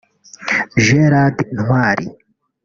Gérard 0.85 1.37
Ntwari 1.55 2.05